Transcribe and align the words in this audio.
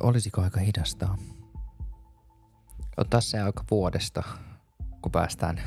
Olisiko 0.00 0.40
aika 0.40 0.60
hidastaa? 0.60 1.18
Ottaa 2.96 3.20
se 3.20 3.40
aika 3.40 3.64
vuodesta, 3.70 4.22
kun 5.02 5.12
päästään 5.12 5.60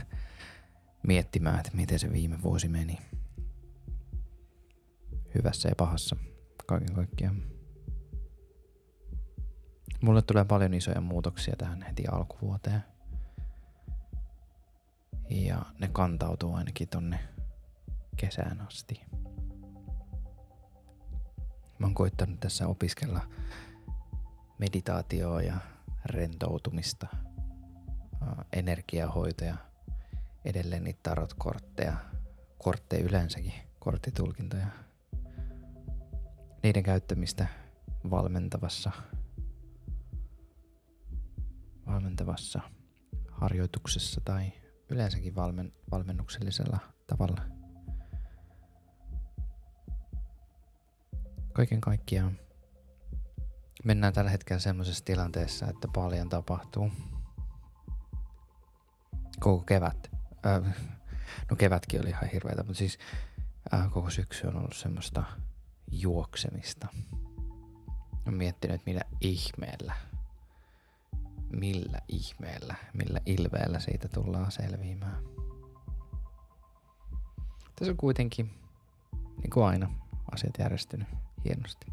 miettimään, 1.07 1.59
että 1.59 1.71
miten 1.73 1.99
se 1.99 2.11
viime 2.13 2.43
vuosi 2.43 2.67
meni. 2.67 2.97
Hyvässä 5.35 5.69
ja 5.69 5.75
pahassa, 5.77 6.15
kaiken 6.65 6.95
kaikkiaan. 6.95 7.43
Mulle 10.01 10.21
tulee 10.21 10.45
paljon 10.45 10.73
isoja 10.73 11.01
muutoksia 11.01 11.55
tähän 11.57 11.81
heti 11.81 12.07
alkuvuoteen. 12.07 12.83
Ja 15.29 15.65
ne 15.79 15.87
kantautuu 15.87 16.53
ainakin 16.53 16.87
tonne 16.87 17.19
kesään 18.17 18.61
asti. 18.61 19.01
Mä 21.79 21.85
oon 21.85 21.93
koittanut 21.93 22.39
tässä 22.39 22.67
opiskella 22.67 23.21
meditaatioa 24.57 25.41
ja 25.41 25.57
rentoutumista, 26.05 27.07
energiahoitoja, 28.53 29.55
edelleen 30.45 30.83
niitä 30.83 30.99
tarotkortteja, 31.03 31.93
kortteja 32.57 33.03
yleensäkin, 33.03 33.53
korttitulkintoja, 33.79 34.67
niiden 36.63 36.83
käyttämistä 36.83 37.47
valmentavassa, 38.09 38.91
valmentavassa 41.87 42.61
harjoituksessa 43.31 44.21
tai 44.25 44.51
yleensäkin 44.89 45.35
valmen, 45.35 45.73
valmennuksellisella 45.91 46.79
tavalla. 47.07 47.41
Kaiken 51.53 51.81
kaikkiaan 51.81 52.44
mennään 53.85 54.13
tällä 54.13 54.31
hetkellä 54.31 54.59
semmoisessa 54.59 55.05
tilanteessa, 55.05 55.67
että 55.67 55.87
paljon 55.95 56.29
tapahtuu. 56.29 56.91
Koko 59.39 59.63
kevät. 59.63 60.11
Äh, 60.45 60.75
no 61.49 61.55
kevätkin 61.55 62.01
oli 62.01 62.09
ihan 62.09 62.29
hirveätä, 62.29 62.63
mutta 62.63 62.77
siis 62.77 62.99
äh, 63.73 63.91
koko 63.91 64.09
syksy 64.09 64.47
on 64.47 64.55
ollut 64.55 64.75
semmoista 64.75 65.23
juoksemista. 65.91 66.87
Olen 68.25 68.37
miettinyt, 68.37 68.85
millä 68.85 69.01
ihmeellä, 69.21 69.95
millä 71.51 71.99
ihmeellä, 72.07 72.75
millä 72.93 73.19
ilveellä 73.25 73.79
siitä 73.79 74.07
tullaan 74.07 74.51
selviämään. 74.51 75.23
Tässä 77.75 77.91
on 77.91 77.97
kuitenkin, 77.97 78.53
niin 79.37 79.49
kuin 79.53 79.65
aina, 79.65 79.91
asiat 80.31 80.53
järjestynyt 80.59 81.07
hienosti 81.45 81.87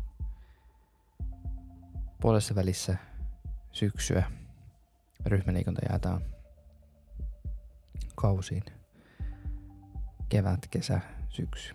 puolessa 2.22 2.54
välissä 2.54 2.96
syksyä 3.72 4.30
ryhmäliikunta 5.26 5.80
jaetaan 5.88 6.22
kausiin. 8.14 8.62
Kevät, 10.28 10.66
kesä, 10.70 11.00
syksy. 11.28 11.74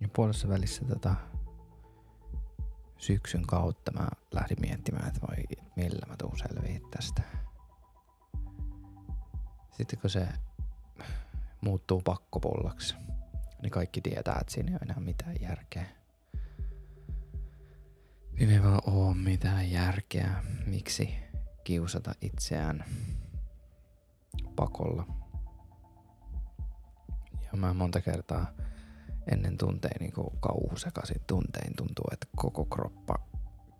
Ja 0.00 0.08
puolessa 0.08 0.48
välissä 0.48 0.84
tota, 0.84 1.14
syksyn 2.98 3.46
kautta 3.46 3.92
mä 3.92 4.08
lähdin 4.32 4.60
miettimään, 4.60 5.08
että 5.08 5.20
voi, 5.28 5.44
millä 5.76 6.06
mä 6.08 6.16
tuun 6.16 6.38
selviä 6.38 6.80
tästä. 6.90 7.22
Sitten 9.72 9.98
kun 10.00 10.10
se 10.10 10.28
muuttuu 11.60 12.02
pakkopullaksi, 12.02 12.94
niin 13.62 13.70
kaikki 13.70 14.00
tietää, 14.00 14.38
että 14.40 14.52
siinä 14.52 14.70
ei 14.70 14.74
ole 14.74 14.80
enää 14.82 15.00
mitään 15.00 15.36
järkeä. 15.40 15.86
Siinä 18.38 18.52
ei 18.52 18.62
vaan 18.62 18.80
oo 18.86 19.14
mitään 19.14 19.70
järkeä, 19.70 20.44
miksi 20.66 21.14
kiusata 21.64 22.12
itseään 22.20 22.84
pakolla. 24.56 25.06
Ja 27.42 27.58
mä 27.58 27.74
monta 27.74 28.00
kertaa 28.00 28.46
ennen 29.32 29.58
tuntein 29.58 30.00
niin 30.00 30.12
kauhusekaisin 30.40 31.22
tuntein 31.26 31.76
tuntuu, 31.76 32.04
että 32.12 32.26
koko 32.36 32.64
kroppa 32.64 33.14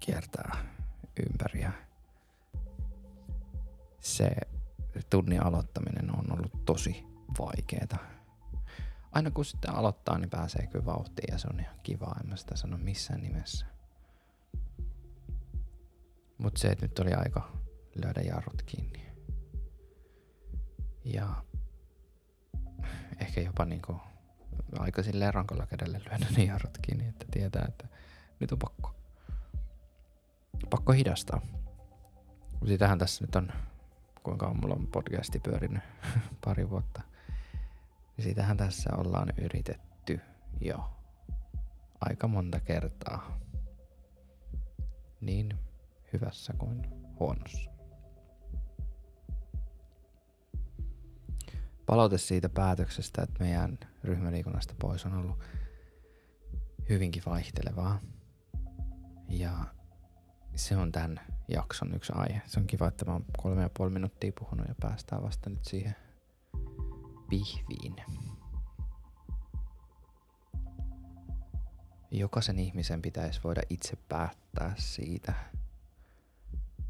kiertää 0.00 0.56
ympäri 1.26 1.66
se 4.00 4.30
tunnin 5.10 5.42
aloittaminen 5.42 6.18
on 6.18 6.32
ollut 6.32 6.64
tosi 6.64 7.06
vaikeeta. 7.38 7.96
Aina 9.12 9.30
kun 9.30 9.44
sitten 9.44 9.74
aloittaa, 9.74 10.18
niin 10.18 10.30
pääsee 10.30 10.66
kyllä 10.66 10.84
vauhtiin 10.84 11.32
ja 11.32 11.38
se 11.38 11.48
on 11.52 11.60
ihan 11.60 11.80
kiva, 11.82 12.14
en 12.20 12.28
mä 12.28 12.36
sitä 12.36 12.56
sano 12.56 12.78
missään 12.78 13.22
nimessä. 13.22 13.75
Mutta 16.38 16.60
se, 16.60 16.68
että 16.68 16.86
nyt 16.86 16.98
oli 16.98 17.12
aika 17.12 17.52
löydä 18.04 18.20
jarrut 18.20 18.62
kiinni. 18.62 19.06
Ja 21.04 21.44
ehkä 23.20 23.40
jopa 23.40 23.64
niinku 23.64 23.96
aika 24.78 25.02
silleen 25.02 25.34
rankalla 25.34 25.66
kädellä 25.66 25.98
lyödä 25.98 26.26
ne 26.36 26.44
jarrut 26.44 26.78
kiinni, 26.82 27.08
että 27.08 27.26
tietää, 27.30 27.64
että 27.68 27.88
nyt 28.40 28.52
on 28.52 28.58
pakko. 28.58 28.94
Pakko 30.70 30.92
hidastaa. 30.92 31.40
Sitähän 32.66 32.98
tässä 32.98 33.24
nyt 33.24 33.36
on, 33.36 33.52
kuinka 34.22 34.54
mulla 34.54 34.74
on 34.74 34.86
podcasti 34.86 35.38
pyörinyt 35.40 35.82
pari 36.44 36.70
vuotta. 36.70 37.02
Niin 38.16 38.24
sitähän 38.24 38.56
tässä 38.56 38.90
ollaan 38.96 39.32
yritetty 39.38 40.20
jo 40.60 40.90
aika 42.00 42.28
monta 42.28 42.60
kertaa. 42.60 43.38
Niin 45.20 45.58
hyvässä 46.20 46.54
kuin 46.58 46.82
huonossa. 47.20 47.70
Palaute 51.86 52.18
siitä 52.18 52.48
päätöksestä, 52.48 53.22
että 53.22 53.44
meidän 53.44 53.78
ryhmäliikunnasta 54.04 54.74
pois 54.80 55.06
on 55.06 55.14
ollut 55.14 55.38
hyvinkin 56.88 57.22
vaihtelevaa. 57.26 58.00
Ja 59.28 59.64
se 60.54 60.76
on 60.76 60.92
tämän 60.92 61.20
jakson 61.48 61.94
yksi 61.94 62.12
aihe. 62.16 62.42
Se 62.46 62.60
on 62.60 62.66
kiva, 62.66 62.88
että 62.88 63.04
mä 63.04 63.12
oon 63.12 63.24
kolme 63.42 63.62
ja 63.62 63.70
puoli 63.76 63.90
minuuttia 63.90 64.32
puhunut 64.38 64.68
ja 64.68 64.74
päästään 64.80 65.22
vasta 65.22 65.50
nyt 65.50 65.64
siihen 65.64 65.96
pihviin. 67.30 67.96
Jokaisen 72.10 72.58
ihmisen 72.58 73.02
pitäisi 73.02 73.40
voida 73.44 73.62
itse 73.70 73.96
päättää 74.08 74.74
siitä, 74.78 75.34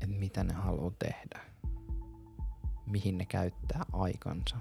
että 0.06 0.18
mitä 0.18 0.44
ne 0.44 0.54
haluaa 0.54 0.92
tehdä. 0.98 1.40
Mihin 2.86 3.18
ne 3.18 3.24
käyttää 3.26 3.84
aikansa. 3.92 4.56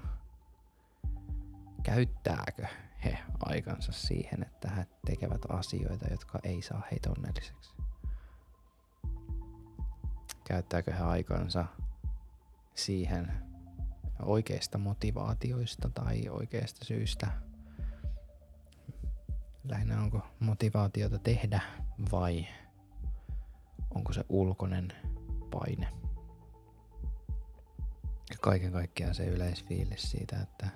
Käyttääkö 1.82 2.66
he 3.04 3.18
aikansa 3.40 3.92
siihen, 3.92 4.42
että 4.42 4.70
he 4.70 4.86
tekevät 5.06 5.40
asioita, 5.48 6.06
jotka 6.10 6.38
ei 6.42 6.62
saa 6.62 6.82
heitä 6.90 7.10
onnelliseksi? 7.10 7.74
Käyttääkö 10.44 10.94
he 10.94 11.02
aikansa 11.02 11.66
siihen 12.74 13.32
oikeista 14.22 14.78
motivaatioista 14.78 15.88
tai 15.88 16.28
oikeasta 16.28 16.84
syystä? 16.84 17.26
Lähinnä 19.64 20.00
onko 20.00 20.20
motivaatiota 20.40 21.18
tehdä 21.18 21.60
vai 22.12 22.46
onko 23.94 24.12
se 24.12 24.24
ulkoinen 24.28 24.92
paine. 25.58 25.88
Ja 28.30 28.36
kaiken 28.40 28.72
kaikkiaan 28.72 29.14
se 29.14 29.24
yleisfiilis 29.26 30.10
siitä, 30.10 30.40
että 30.40 30.68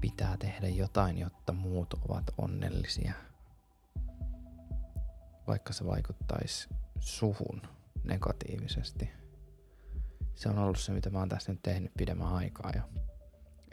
pitää 0.00 0.36
tehdä 0.36 0.68
jotain, 0.68 1.18
jotta 1.18 1.52
muut 1.52 1.94
ovat 1.94 2.24
onnellisia. 2.38 3.12
Vaikka 5.46 5.72
se 5.72 5.86
vaikuttaisi 5.86 6.68
suhun 6.98 7.62
negatiivisesti. 8.04 9.10
Se 10.34 10.48
on 10.48 10.58
ollut 10.58 10.78
se, 10.78 10.92
mitä 10.92 11.10
mä 11.10 11.18
oon 11.18 11.28
tässä 11.28 11.52
nyt 11.52 11.62
tehnyt 11.62 11.92
pidemmän 11.96 12.28
aikaa 12.28 12.70
ja 12.74 12.82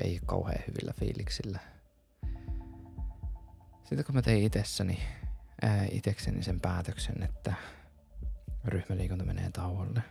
ei 0.03 0.19
kauhean 0.25 0.63
hyvillä 0.67 0.93
fiiliksillä. 0.99 1.59
Sitten 3.79 4.05
kun 4.05 4.15
mä 4.15 4.21
tein 4.21 4.43
itsessäni, 4.43 4.99
ää, 5.61 5.85
itekseni 5.91 6.43
sen 6.43 6.61
päätöksen, 6.61 7.23
että 7.23 7.53
ryhmäliikunta 8.67 9.25
menee 9.25 9.51
tauolle. 9.51 10.01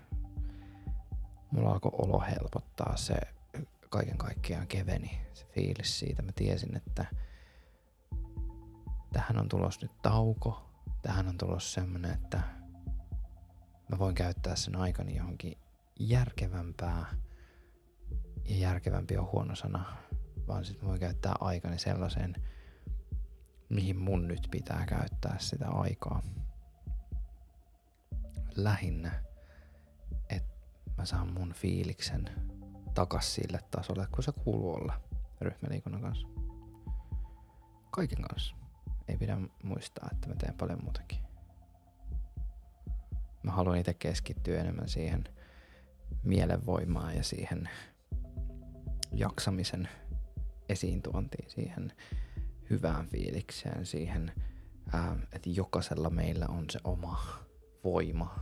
Mulla 1.50 1.70
alkoi 1.72 1.90
olo 1.94 2.20
helpottaa 2.20 2.96
se 2.96 3.14
kaiken 3.90 4.18
kaikkiaan 4.18 4.66
keveni, 4.66 5.20
se 5.34 5.46
fiilis 5.46 5.98
siitä. 5.98 6.22
Mä 6.22 6.32
tiesin, 6.32 6.76
että 6.76 7.06
tähän 9.12 9.38
on 9.38 9.48
tulos 9.48 9.82
nyt 9.82 10.02
tauko. 10.02 10.70
Tähän 11.02 11.28
on 11.28 11.38
tulos 11.38 11.72
semmonen, 11.72 12.10
että 12.10 12.40
mä 13.88 13.98
voin 13.98 14.14
käyttää 14.14 14.56
sen 14.56 14.76
aikani 14.76 15.16
johonkin 15.16 15.58
järkevämpää. 16.00 17.06
Ja 18.44 18.56
järkevämpi 18.56 19.16
on 19.16 19.32
huono 19.32 19.54
sana, 19.54 19.96
vaan 20.48 20.64
sitten 20.64 20.88
voin 20.88 21.00
käyttää 21.00 21.34
aikani 21.40 21.78
sellaiseen, 21.78 22.34
mihin 23.68 23.98
mun 23.98 24.28
nyt 24.28 24.48
pitää 24.50 24.86
käyttää 24.86 25.36
sitä 25.38 25.68
aikaa. 25.68 26.22
Lähinnä, 28.56 29.22
että 30.30 30.54
mä 30.98 31.04
saan 31.04 31.32
mun 31.32 31.52
fiiliksen 31.52 32.30
takas 32.94 33.34
sille 33.34 33.60
tasolle, 33.70 34.06
kun 34.14 34.24
se 34.24 34.32
kuuluu 34.32 34.74
olla 34.74 35.00
ryhmäliikunnan 35.40 36.02
kanssa. 36.02 36.28
Kaiken 37.90 38.22
kanssa. 38.22 38.56
Ei 39.08 39.16
pidä 39.16 39.38
muistaa, 39.62 40.08
että 40.12 40.28
mä 40.28 40.34
teen 40.34 40.54
paljon 40.54 40.82
muutakin. 40.82 41.18
Mä 43.42 43.52
haluan 43.52 43.78
itse 43.78 43.94
keskittyä 43.94 44.60
enemmän 44.60 44.88
siihen 44.88 45.24
mielenvoimaan 46.22 47.16
ja 47.16 47.22
siihen 47.22 47.68
jaksamisen 49.12 49.88
esiintuontiin, 50.68 51.50
siihen 51.50 51.92
hyvään 52.70 53.06
fiilikseen, 53.06 53.86
siihen, 53.86 54.32
että 55.32 55.50
jokaisella 55.50 56.10
meillä 56.10 56.46
on 56.48 56.64
se 56.70 56.78
oma 56.84 57.44
voima 57.84 58.34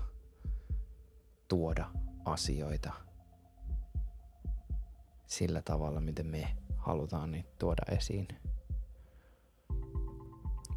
tuoda 1.49 1.91
asioita 2.25 2.93
sillä 5.27 5.62
tavalla, 5.62 6.00
miten 6.00 6.27
me 6.27 6.56
halutaan 6.77 7.31
niitä 7.31 7.50
tuoda 7.59 7.83
esiin. 7.89 8.29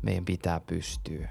Meidän 0.02 0.26
pitää 0.26 0.60
pystyä 0.60 1.30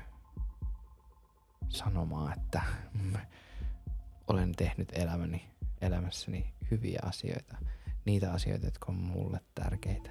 sanomaan, 1.69 2.39
että 2.39 2.63
olen 4.31 4.53
tehnyt 4.53 4.89
elämäni, 4.93 5.51
elämässäni 5.81 6.55
hyviä 6.71 7.01
asioita. 7.03 7.57
Niitä 8.05 8.33
asioita, 8.33 8.67
jotka 8.67 8.87
on 8.89 8.99
mulle 8.99 9.41
tärkeitä. 9.55 10.11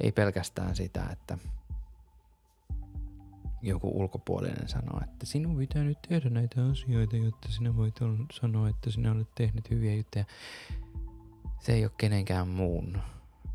Ei 0.00 0.12
pelkästään 0.12 0.76
sitä, 0.76 1.06
että 1.12 1.38
joku 3.62 4.00
ulkopuolinen 4.00 4.68
sanoo, 4.68 5.00
että 5.04 5.26
sinun 5.26 5.56
pitää 5.56 5.84
nyt 5.84 5.98
tehdä 6.08 6.30
näitä 6.30 6.66
asioita, 6.66 7.16
jotta 7.16 7.48
sinä 7.48 7.76
voit 7.76 7.94
sanoa, 8.32 8.68
että 8.68 8.90
sinä 8.90 9.12
olet 9.12 9.34
tehnyt 9.34 9.70
hyviä 9.70 9.94
juttuja. 9.94 10.24
Se 11.60 11.72
ei 11.72 11.84
ole 11.84 11.92
kenenkään 11.96 12.48
muun 12.48 12.98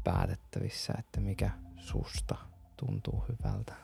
päätettävissä, 0.04 0.94
että 1.00 1.20
mikä 1.20 1.52
susta 1.78 2.36
tuntuu 2.78 3.24
hyvältä. 3.30 3.76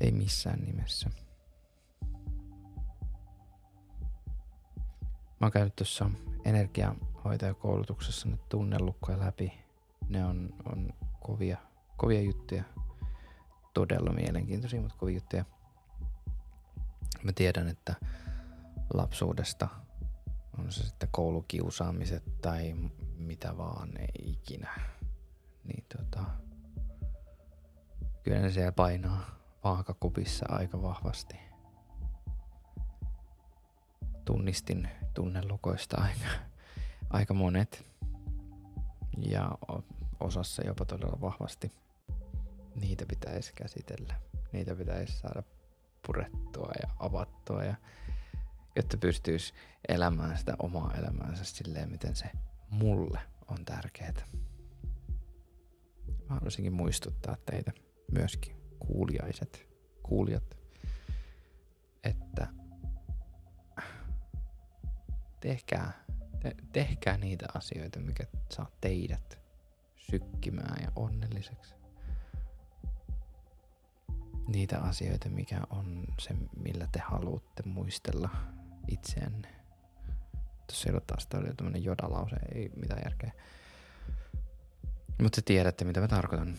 Ei 0.00 0.12
missään 0.12 0.60
nimessä. 0.60 1.10
Mä 5.40 5.46
oon 5.46 5.52
käynyt 5.52 5.76
tuossa 5.76 6.10
energiahoitajakoulutuksessa 6.44 8.28
nyt 8.28 8.48
tunnelukkoja 8.48 9.18
läpi. 9.18 9.52
Ne 10.08 10.24
on, 10.24 10.54
on 10.72 10.92
kovia, 11.20 11.58
kovia 11.96 12.20
juttuja. 12.20 12.64
Todella 13.74 14.12
mielenkiintoisia, 14.12 14.80
mutta 14.80 14.96
kovia 14.98 15.14
juttuja. 15.14 15.44
Mä 17.22 17.32
tiedän, 17.32 17.68
että 17.68 17.94
lapsuudesta 18.94 19.68
on 20.58 20.72
se 20.72 20.86
sitten 20.86 21.08
koulukiusaamiset 21.12 22.40
tai 22.40 22.74
mitä 23.16 23.56
vaan 23.56 24.00
ei 24.00 24.30
ikinä. 24.30 24.80
Niin 25.64 25.84
tota, 25.96 26.24
kyllä 28.22 28.40
ne 28.40 28.50
siellä 28.50 28.72
painaa 28.72 29.20
vaakakupissa 29.64 30.46
aika 30.48 30.82
vahvasti. 30.82 31.36
Tunnistin 34.24 34.88
tunnelukoista 35.14 35.96
aika, 36.00 36.26
aika 37.10 37.34
monet 37.34 37.86
ja 39.18 39.50
osassa 40.20 40.62
jopa 40.66 40.84
todella 40.84 41.20
vahvasti. 41.20 41.83
Niitä 42.74 43.04
pitäisi 43.08 43.52
käsitellä. 43.54 44.14
Niitä 44.52 44.74
pitäisi 44.74 45.18
saada 45.18 45.42
purettua 46.06 46.72
ja 46.82 46.88
avattua 46.98 47.64
ja 47.64 47.74
jotta 48.76 48.96
pystyisi 48.96 49.54
elämään 49.88 50.38
sitä 50.38 50.54
omaa 50.58 50.94
elämäänsä 50.94 51.44
silleen, 51.44 51.90
miten 51.90 52.16
se 52.16 52.30
mulle 52.70 53.20
on 53.48 53.64
tärkeää. 53.64 54.26
Mä 56.28 56.34
haluaisinkin 56.34 56.72
muistuttaa 56.72 57.36
teitä 57.46 57.72
myöskin 58.12 58.56
kuulijaiset, 58.78 59.68
kuulijat, 60.02 60.58
että 62.04 62.46
tehkää, 65.40 66.04
te, 66.40 66.54
tehkää 66.72 67.16
niitä 67.16 67.46
asioita, 67.54 68.00
mikä 68.00 68.24
saa 68.50 68.70
teidät 68.80 69.38
sykkimään 69.96 70.82
ja 70.82 70.92
onnelliseksi. 70.96 71.83
Niitä 74.48 74.78
asioita, 74.78 75.28
mikä 75.28 75.60
on 75.70 76.04
se, 76.20 76.34
millä 76.56 76.88
te 76.92 76.98
haluatte 76.98 77.62
muistella 77.66 78.30
itseänne. 78.88 79.54
Tuossa 80.66 80.88
ei 80.88 80.92
ole 80.92 81.02
taas 81.06 81.28
oli 81.34 81.54
tämmönen 81.54 81.84
jodalause, 81.84 82.36
ei 82.54 82.70
mitään 82.76 83.00
järkeä. 83.04 83.32
Mutta 85.22 85.36
te 85.36 85.42
tiedätte, 85.44 85.84
mitä 85.84 86.00
mä 86.00 86.08
tarkoitan. 86.08 86.54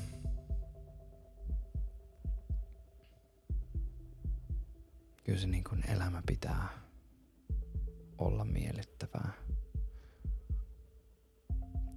Kyllä 5.23 5.39
se 5.39 5.47
niin 5.47 5.63
kuin 5.63 5.89
elämä 5.89 6.23
pitää 6.25 6.67
olla 8.17 8.45
miellyttävää. 8.45 9.31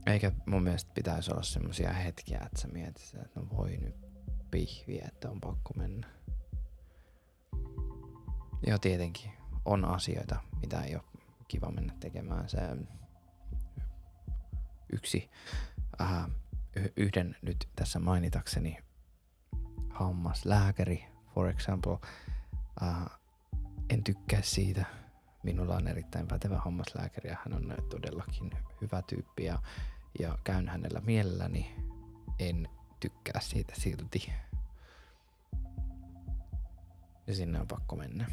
Eikä 0.07 0.33
mun 0.47 0.63
mielestä 0.63 0.91
pitäisi 0.95 1.31
olla 1.31 1.43
semmosia 1.43 1.93
hetkiä, 1.93 2.41
että 2.47 2.61
sä 2.61 2.69
mietit, 2.69 3.15
että 3.15 3.41
no 3.41 3.49
voi 3.57 3.77
nyt 3.77 4.08
pihviä, 4.51 5.05
että 5.09 5.31
on 5.31 5.41
pakko 5.41 5.75
mennä. 5.77 6.09
Ja 8.67 8.79
tietenkin 8.79 9.33
on 9.65 9.85
asioita, 9.85 10.41
mitä 10.61 10.83
ei 10.83 10.95
ole 10.95 11.05
kiva 11.49 11.71
mennä 11.71 11.95
tekemään. 12.01 12.49
Se 12.49 12.59
yksi, 14.93 15.31
äh, 16.01 16.27
yhden 16.97 17.37
nyt 17.43 17.69
tässä 17.77 17.99
mainitakseni 17.99 18.79
hammaslääkäri, 19.91 21.05
for 21.35 21.49
example, 21.49 21.99
äh, 22.83 23.19
en 23.91 24.05
tykkää 24.05 24.43
siitä. 24.43 24.85
Minulla 25.43 25.77
on 25.77 25.89
erittäin 25.89 26.29
pätevä 26.29 26.59
hammaslääkäri 26.59 27.31
ja 27.31 27.37
hän 27.45 27.57
on 27.57 27.75
todellakin 27.89 28.51
hyvä 28.81 29.03
tyyppi 29.03 29.45
ja, 29.45 29.59
ja 30.19 30.39
käyn 30.45 30.69
hänellä 30.69 31.01
mielelläni. 31.01 31.75
En 32.39 32.69
tykkää 33.01 33.41
siitä 33.41 33.73
silti. 33.77 34.33
Ja 37.27 37.35
sinne 37.35 37.61
on 37.61 37.69
pakko 37.69 37.97
mennä 37.97 38.27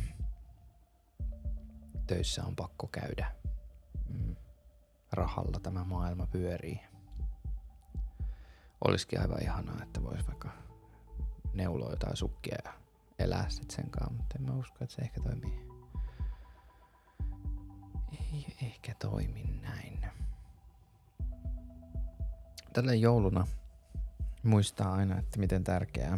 töissä 2.07 2.45
on 2.45 2.55
pakko 2.55 2.87
käydä. 2.87 3.31
Mm. 4.09 4.35
Rahalla 5.11 5.59
tämä 5.59 5.83
maailma 5.83 6.27
pyörii. 6.27 6.79
Olisikin 8.81 9.21
aivan 9.21 9.41
ihanaa, 9.41 9.83
että 9.83 10.03
vois 10.03 10.27
vaikka 10.27 10.49
neuloa 11.53 11.89
jotain 11.89 12.17
sukkia 12.17 12.57
ja 12.65 12.73
elää 13.19 13.49
sit 13.49 13.71
sen 13.71 13.89
kanssa, 13.89 14.13
mutta 14.13 14.35
en 14.39 14.45
mä 14.45 14.53
usko, 14.53 14.77
että 14.81 14.95
se 14.95 15.01
ehkä 15.01 15.21
toimii. 15.21 15.65
Ei 18.11 18.55
ehkä 18.61 18.95
toimi 18.99 19.43
näin. 19.61 20.05
Tällä 22.73 22.93
jouluna 22.93 23.47
muistaa 24.45 24.93
aina, 24.93 25.19
että 25.19 25.39
miten 25.39 25.63
tärkeää. 25.63 26.17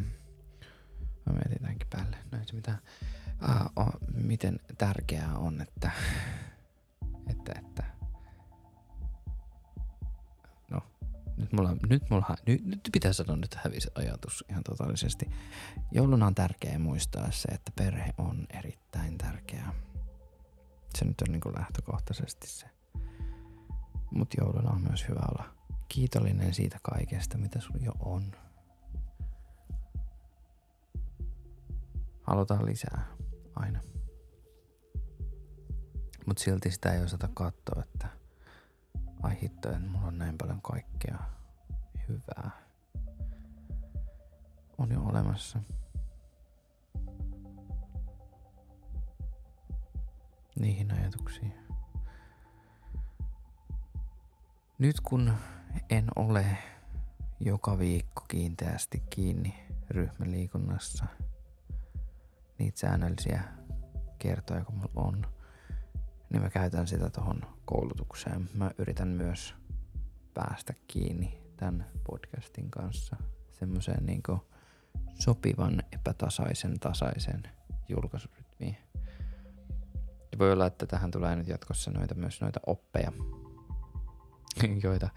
Mä 1.26 1.34
mietin 1.34 1.60
tämänkin 1.62 1.88
päälle. 1.90 2.18
No 2.32 2.38
ei 2.38 2.46
se 2.46 2.56
mitään 2.56 2.78
uh, 3.44 3.72
oh, 3.76 3.94
miten 4.14 4.60
tärkeää 4.78 5.38
on, 5.38 5.62
että, 5.62 5.92
että, 7.30 7.54
että 7.60 7.84
no, 10.72 10.82
nyt 11.38 11.54
mulla, 11.54 11.76
nyt 11.90 12.10
mulla, 12.10 12.36
nyt, 12.46 12.66
nyt 12.66 12.90
pitää 12.92 13.14
sanoa, 13.14 13.36
nyt 13.36 13.56
hävisi 13.56 13.90
ajatus 13.96 14.46
ihan 14.50 14.64
totaalisesti. 14.64 15.30
Jouluna 15.92 16.28
on 16.28 16.36
tärkeää 16.36 16.80
muistaa 16.80 17.32
se, 17.32 17.48
että 17.48 17.72
perhe 17.76 18.14
on 18.18 18.48
erittäin 18.50 19.18
tärkeää. 19.18 19.74
Se 20.96 21.06
nyt 21.06 21.22
on 21.22 21.32
niin 21.32 21.42
kuin 21.42 21.56
lähtökohtaisesti 21.56 22.48
se. 22.48 22.68
Mutta 24.12 24.38
jouluna 24.42 24.70
on 24.70 24.82
myös 24.82 25.08
hyvä 25.08 25.22
olla 25.32 25.57
kiitollinen 25.88 26.54
siitä 26.54 26.78
kaikesta, 26.84 27.38
mitä 27.38 27.60
sulla 27.62 27.86
jo 27.86 27.92
on. 28.00 28.32
Halutaan 32.22 32.66
lisää 32.66 33.06
aina. 33.56 33.80
Mutta 36.26 36.44
silti 36.44 36.72
sitä 36.72 36.94
ei 36.94 37.04
osata 37.04 37.30
katsoa, 37.34 37.84
että 37.84 38.08
ai 39.24 39.42
hitto, 39.42 39.70
että 39.70 39.88
mulla 39.90 40.08
on 40.08 40.18
näin 40.18 40.38
paljon 40.38 40.62
kaikkea 40.62 41.20
hyvää. 42.10 42.52
On 44.78 44.92
jo 44.92 45.02
olemassa. 45.02 45.60
Niihin 50.60 50.92
ajatuksiin. 50.92 51.54
Nyt 54.80 55.00
kun 55.00 55.34
en 55.90 56.06
ole 56.16 56.46
joka 57.40 57.80
viikko 57.80 58.24
kiinteästi 58.28 59.04
kiinni 59.10 59.56
ryhmäliikunnassa– 59.90 61.06
niitä 62.58 62.80
säännöllisiä 62.80 63.44
kertoja, 64.20 64.66
kun 64.66 64.76
mulla 64.76 64.92
on, 64.96 65.28
niin 66.30 66.42
mä 66.42 66.50
käytän 66.50 66.88
sitä 66.88 67.10
tuohon 67.10 67.42
koulutukseen. 67.66 68.50
Mä 68.54 68.72
yritän 68.78 69.08
myös 69.08 69.56
päästä 70.34 70.74
kiinni 70.88 71.42
tämän 71.58 71.86
podcastin 72.04 72.72
kanssa 72.72 73.16
semmoiseen 73.52 74.06
niin 74.06 74.24
sopivan 75.20 75.84
epätasaisen 75.92 76.80
tasaisen 76.80 77.44
julkaisurytmiin. 77.90 78.78
Ja 80.32 80.40
voi 80.40 80.52
olla, 80.52 80.66
että 80.66 80.86
tähän 80.86 81.12
tulee 81.12 81.36
nyt 81.36 81.48
jatkossa 81.48 81.92
noita, 81.92 82.16
myös 82.16 82.42
noita 82.42 82.60
oppeja, 82.66 83.12
joita 84.84 85.10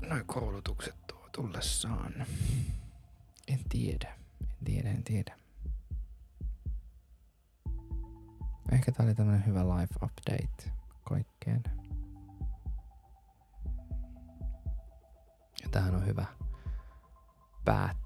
noin 0.00 0.24
koulutukset 0.26 0.94
tuo 1.06 1.28
tullessaan. 1.32 2.14
En 3.48 3.60
tiedä, 3.68 4.14
en 4.40 4.64
tiedä, 4.64 4.90
en 4.90 5.04
tiedä. 5.04 5.38
Ehkä 8.72 8.92
tää 8.92 9.06
oli 9.06 9.14
tämmönen 9.14 9.46
hyvä 9.46 9.64
live 9.64 9.94
update 10.02 10.70
kaikkeen. 11.04 11.62
Ja 15.62 15.68
tähän 15.70 15.94
on 15.94 16.06
hyvä 16.06 16.26
päättää 17.64 17.97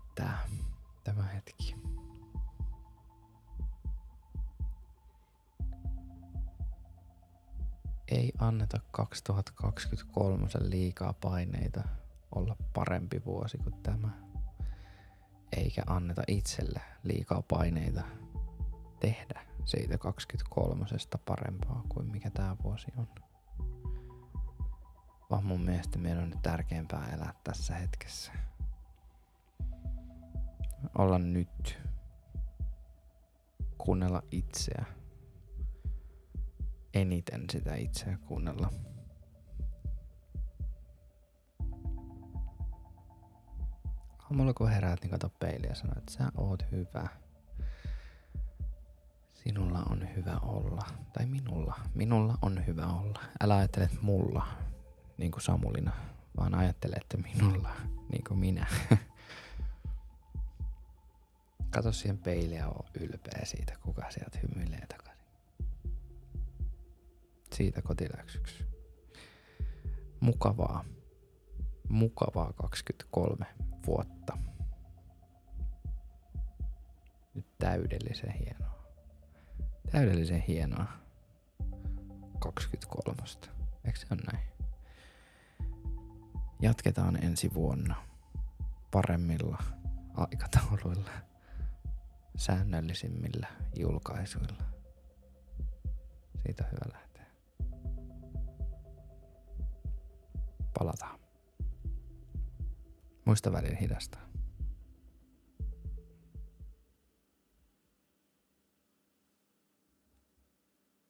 Ei 8.12 8.32
anneta 8.38 8.80
2023 8.90 10.46
liikaa 10.60 11.12
paineita 11.12 11.82
olla 12.34 12.56
parempi 12.74 13.22
vuosi 13.24 13.58
kuin 13.58 13.74
tämä. 13.82 14.08
Eikä 15.56 15.82
anneta 15.86 16.22
itselle 16.28 16.80
liikaa 17.02 17.42
paineita 17.42 18.02
tehdä 19.00 19.40
siitä 19.64 19.98
23 19.98 20.86
parempaa 21.24 21.84
kuin 21.88 22.10
mikä 22.10 22.30
tämä 22.30 22.56
vuosi 22.64 22.86
on. 22.96 23.08
Vaan 25.30 25.44
mun 25.44 25.60
mielestä 25.60 25.98
meidän 25.98 26.22
on 26.22 26.30
nyt 26.30 26.42
tärkeämpää 26.42 27.08
elää 27.14 27.34
tässä 27.44 27.74
hetkessä. 27.74 28.32
Olla 30.98 31.18
nyt. 31.18 31.78
Kuunnella 33.78 34.22
itseä. 34.30 35.01
Eniten 36.94 37.44
sitä 37.50 37.74
itseä 37.74 38.18
kuunnella. 38.26 38.72
Aamulla 44.18 44.54
kun 44.54 44.70
heräät, 44.70 45.02
niin 45.02 45.10
kato 45.10 45.28
peiliä 45.28 45.70
ja 45.70 45.74
sano, 45.74 45.92
että 45.98 46.12
sä 46.12 46.32
oot 46.36 46.66
hyvä 46.70 47.08
Sinulla 49.44 49.82
on 49.90 50.08
hyvä 50.16 50.38
olla. 50.42 50.86
Tai 51.12 51.26
minulla. 51.26 51.74
Minulla 51.94 52.38
on 52.42 52.66
hyvä 52.66 52.86
olla. 52.86 53.20
Älä 53.40 53.56
ajattele, 53.56 53.84
että 53.84 53.98
mulla, 54.02 54.46
niin 55.18 55.30
kuin 55.32 55.42
Samulina, 55.42 55.92
vaan 56.36 56.54
ajattele, 56.54 56.96
että 56.96 57.16
minulla, 57.16 57.70
niin 58.12 58.24
kuin 58.28 58.40
minä. 58.40 58.66
Kato 61.74 61.92
siihen 61.92 62.18
peiliä 62.18 62.58
ja 62.58 62.72
ylpeä 63.00 63.40
siitä, 63.44 63.76
kuka 63.82 64.10
sieltä 64.10 64.38
Siitä 67.62 67.82
kotiläksyksi. 67.82 68.64
Mukavaa. 70.20 70.84
Mukavaa 71.88 72.52
23 72.52 73.46
vuotta. 73.86 74.38
Nyt 77.34 77.46
täydellisen 77.58 78.32
hienoa 78.32 78.72
täydellisen 79.92 80.40
hienoa 80.40 80.86
23. 82.38 83.22
Eikö 83.84 83.98
se 83.98 84.06
ole 84.10 84.20
näin? 84.32 84.48
Jatketaan 86.60 87.24
ensi 87.24 87.54
vuonna 87.54 87.94
paremmilla 88.90 89.58
aikatauluilla, 90.14 91.10
säännöllisimmillä 92.36 93.48
julkaisuilla. 93.76 94.62
Siitä 96.42 96.64
on 96.64 96.70
hyvä 96.70 96.92
lähteä. 96.92 97.11
Palataan. 100.78 101.18
Muista 103.24 103.52
välin 103.52 103.76
hidastaa. 103.76 104.31